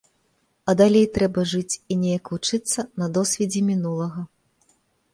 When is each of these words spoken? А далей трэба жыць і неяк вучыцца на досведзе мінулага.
А 0.71 0.73
далей 0.79 1.05
трэба 1.17 1.43
жыць 1.51 1.77
і 1.77 1.93
неяк 2.05 2.33
вучыцца 2.33 2.79
на 3.03 3.13
досведзе 3.19 3.67
мінулага. 3.71 4.21